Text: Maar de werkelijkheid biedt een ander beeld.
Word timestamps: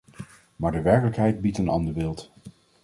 Maar 0.55 0.71
de 0.71 0.81
werkelijkheid 0.81 1.41
biedt 1.41 1.57
een 1.57 1.67
ander 1.69 1.93
beeld. 1.93 2.31